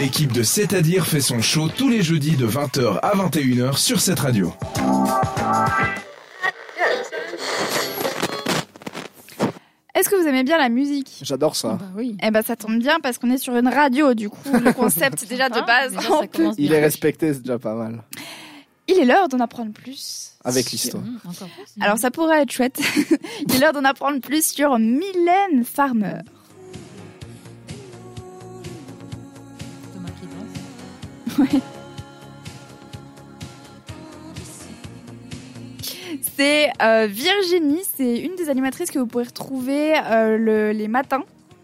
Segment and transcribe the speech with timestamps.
[0.00, 4.20] L'équipe de C'est-à-dire fait son show tous les jeudis de 20h à 21h sur cette
[4.20, 4.52] radio.
[9.94, 11.18] Est-ce que vous aimez bien la musique?
[11.22, 11.74] J'adore ça.
[11.74, 12.16] Bah oui.
[12.22, 15.28] Eh ben ça tombe bien parce qu'on est sur une radio, du coup le concept
[15.28, 15.92] déjà de Ah, base.
[15.96, 16.78] déjà, ça on peut- commence Il bien.
[16.78, 18.02] est respecté, c'est déjà pas mal.
[18.88, 20.32] Il est l'heure d'en apprendre plus.
[20.44, 21.02] Avec l'histoire.
[21.02, 21.82] Mmh.
[21.82, 22.80] Alors ça pourrait être chouette.
[23.48, 26.20] Il est l'heure d'en apprendre plus sur Mylène Farmer.
[36.36, 41.22] C'est euh, Virginie, c'est une des animatrices que vous pourrez retrouver euh, le- les matins.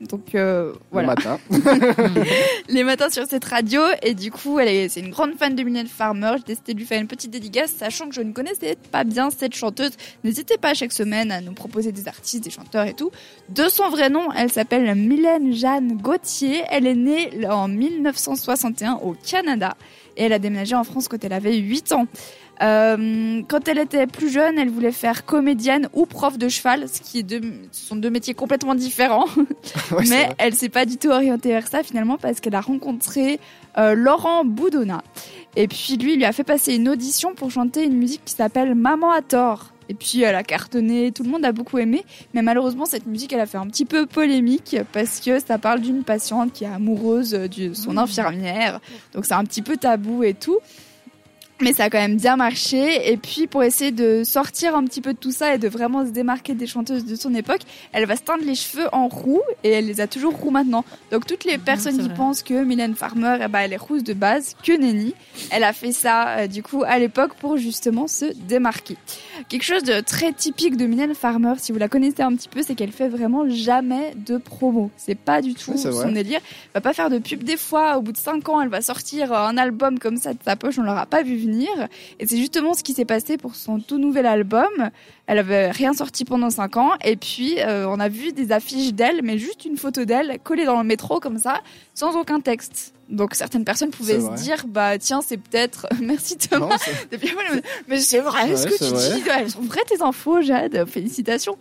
[0.00, 1.40] Donc euh, voilà, Le matin.
[2.68, 3.80] les matins sur cette radio.
[4.02, 6.32] Et du coup, elle est, c'est une grande fan de Mylène Farmer.
[6.38, 9.30] J'ai décidé de lui faire une petite dédicace, sachant que je ne connaissais pas bien
[9.30, 9.90] cette chanteuse.
[10.22, 13.10] N'hésitez pas chaque semaine à nous proposer des artistes, des chanteurs et tout.
[13.48, 16.62] De son vrai nom, elle s'appelle Mylène Jeanne Gauthier.
[16.70, 19.76] Elle est née en 1961 au Canada.
[20.16, 22.06] Et elle a déménagé en France quand elle avait 8 ans.
[22.62, 27.00] Euh, quand elle était plus jeune, elle voulait faire comédienne ou prof de cheval, ce
[27.00, 27.40] qui est deux,
[27.72, 29.26] ce sont deux métiers complètement différents.
[29.92, 33.40] Ouais, Mais elle s'est pas du tout orientée vers ça finalement parce qu'elle a rencontré
[33.78, 35.02] euh, Laurent Boudonna.
[35.56, 38.34] Et puis lui, il lui a fait passer une audition pour chanter une musique qui
[38.34, 39.72] s'appelle Maman à tort.
[39.88, 42.04] Et puis elle a cartonné, tout le monde a beaucoup aimé.
[42.34, 45.80] Mais malheureusement, cette musique, elle a fait un petit peu polémique parce que ça parle
[45.80, 47.98] d'une patiente qui est amoureuse de son Mmh.
[47.98, 48.80] infirmière.
[49.14, 50.58] Donc c'est un petit peu tabou et tout.
[51.60, 53.10] Mais ça a quand même bien marché.
[53.10, 56.06] Et puis, pour essayer de sortir un petit peu de tout ça et de vraiment
[56.06, 59.42] se démarquer des chanteuses de son époque, elle va se teindre les cheveux en roux
[59.64, 60.84] et elle les a toujours roux maintenant.
[61.10, 62.16] Donc, toutes les personnes c'est qui vrai.
[62.16, 65.14] pensent que Mylène Farmer, eh ben, elle est rousse de base, que nenni.
[65.50, 68.96] Elle a fait ça, euh, du coup, à l'époque pour justement se démarquer.
[69.48, 72.62] Quelque chose de très typique de Mylène Farmer, si vous la connaissez un petit peu,
[72.62, 74.92] c'est qu'elle fait vraiment jamais de promo.
[74.96, 76.40] C'est pas du tout Oui, son délire.
[76.42, 77.98] Elle va pas faire de pub des fois.
[77.98, 80.78] Au bout de 5 ans, elle va sortir un album comme ça de sa poche.
[80.78, 81.47] On l'aura pas vu venir.
[82.18, 84.90] Et c'est justement ce qui s'est passé pour son tout nouvel album.
[85.26, 86.92] Elle avait rien sorti pendant 5 ans.
[87.04, 90.64] Et puis, euh, on a vu des affiches d'elle, mais juste une photo d'elle collée
[90.64, 91.60] dans le métro comme ça,
[91.94, 92.94] sans aucun texte.
[93.08, 95.86] Donc certaines personnes pouvaient se dire, bah tiens, c'est peut-être...
[96.02, 96.68] Merci Thomas.
[96.68, 96.76] Non,
[97.88, 99.14] mais c'est vrai Ouais, ce que tu vrai.
[99.14, 99.22] dis.
[99.38, 100.84] Elles sont vraies tes infos, Jade.
[100.86, 101.56] Félicitations.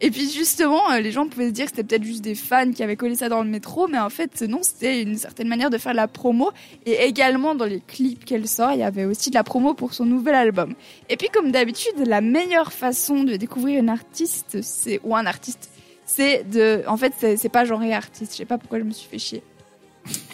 [0.00, 2.72] Et puis justement, euh, les gens pouvaient se dire que c'était peut-être juste des fans
[2.72, 5.70] qui avaient collé ça dans le métro, mais en fait, non, c'était une certaine manière
[5.70, 6.50] de faire de la promo.
[6.86, 9.94] Et également, dans les clips qu'elle sort, il y avait aussi de la promo pour
[9.94, 10.74] son nouvel album.
[11.08, 15.70] Et puis, comme d'habitude, la meilleure façon de découvrir une artiste, c'est ou un artiste,
[16.06, 18.32] c'est de, en fait, c'est c'est pas genre artiste.
[18.32, 19.42] Je sais pas pourquoi je me suis fait chier.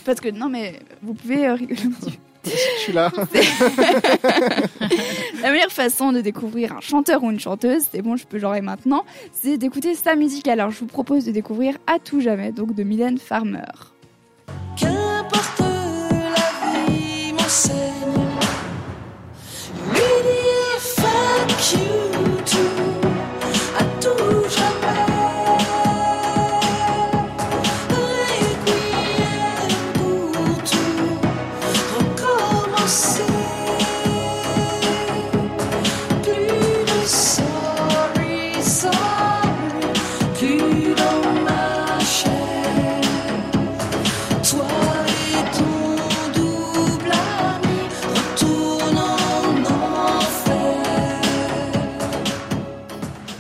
[0.07, 1.81] Parce que non, mais vous pouvez euh, rigoler.
[2.45, 3.11] Je suis là.
[5.43, 8.61] La meilleure façon de découvrir un chanteur ou une chanteuse, c'est bon, je peux genrer
[8.61, 10.47] maintenant, c'est d'écouter sa musique.
[10.47, 13.65] Alors, je vous propose de découvrir À tout jamais, donc de Mylène Farmer.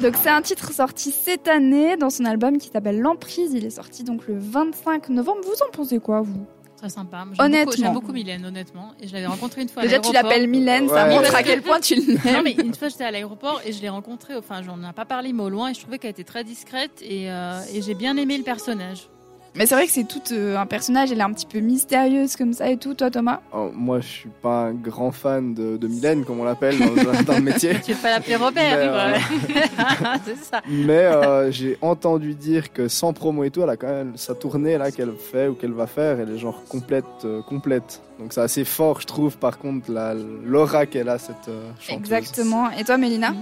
[0.06, 3.53] Donc, c'est un titre sorti cette année dans son album qui s'appelle L'Emprise.
[3.53, 5.41] Il est sorti donc le 25 novembre.
[5.43, 6.47] Vous en pensez quoi, vous?
[6.77, 7.25] Très sympa.
[7.25, 7.65] Moi, j'aime Honnêtement.
[7.72, 8.93] beaucoup- J'aime beaucoup Mylène, honnêtement.
[9.00, 11.15] Et je l'avais rencontrée une fois à Déjà, tu l'appelles Mylène, ça Ouais.
[11.16, 12.21] montre à quel point tu l'aimes.
[12.25, 15.06] Non, mais une fois j'étais à l'aéroport et je l'ai rencontrée, enfin, j'en ai pas
[15.06, 17.95] parlé, mais au loin, et je trouvais qu'elle était très discrète et, euh, et j'ai
[17.95, 19.09] bien aimé le personnage.
[19.56, 22.37] Mais c'est vrai que c'est tout euh, un personnage, elle est un petit peu mystérieuse
[22.37, 22.93] comme ça et tout.
[22.94, 23.41] Toi, Thomas?
[23.55, 26.91] Oh, moi, je suis pas un grand fan de, de Mylène, comme on l'appelle dans,
[26.93, 27.72] le- dans le métier.
[27.84, 29.15] Tu veux pas l'appeler Robert, Mais,
[29.49, 30.19] ouais.
[30.27, 30.61] C'est ça.
[30.69, 34.34] Mais euh, j'ai entendu dire que sans promo et tout, elle a quand même sa
[34.34, 38.03] tournée là qu'elle fait ou qu'elle va faire, elle est genre complète, euh, complète.
[38.19, 39.36] Donc c'est assez fort, je trouve.
[39.39, 40.15] Par contre, la-
[40.45, 41.97] l'aura qu'elle a cette euh, chanteuse.
[41.98, 42.71] Exactement.
[42.72, 43.34] Et toi, Mélina?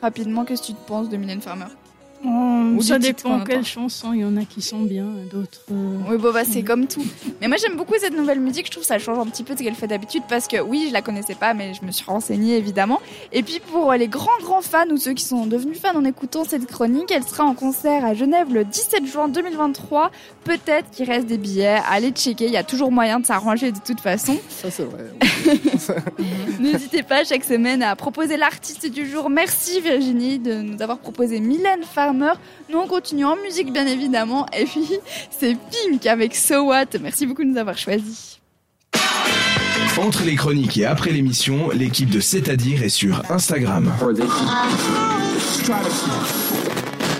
[0.00, 1.66] Rapidement, qu'est-ce que tu te penses de Mylène Farmer?
[2.24, 2.28] Oh,
[2.76, 4.12] Ou ça dépend quelles chansons.
[4.12, 5.60] Il y en a qui sont bien, d'autres.
[5.72, 7.04] euh, Oui, bon, bah, c'est comme tout.
[7.40, 8.66] Mais moi, j'aime beaucoup cette nouvelle musique.
[8.66, 10.60] Je trouve que ça change un petit peu de ce qu'elle fait d'habitude parce que
[10.60, 13.00] oui, je la connaissais pas, mais je me suis renseignée évidemment.
[13.32, 16.44] Et puis, pour les grands, grands fans ou ceux qui sont devenus fans en écoutant
[16.44, 20.10] cette chronique, elle sera en concert à Genève le 17 juin 2023.
[20.44, 21.78] Peut-être qu'il reste des billets.
[21.90, 22.46] Allez checker.
[22.46, 24.36] Il y a toujours moyen de s'arranger de toute façon.
[24.48, 25.06] Ça c'est vrai.
[26.60, 29.28] N'hésitez pas chaque semaine à proposer l'artiste du jour.
[29.30, 32.11] Merci Virginie de nous avoir proposé Mylène Farmer.
[32.12, 34.46] Nous, on continue en musique, bien évidemment.
[34.56, 34.88] Et puis,
[35.30, 36.98] c'est Pink avec So What.
[37.00, 38.40] Merci beaucoup de nous avoir choisis.
[39.98, 43.92] Entre les chroniques et après l'émission, l'équipe de C'est-à-dire est sur Instagram.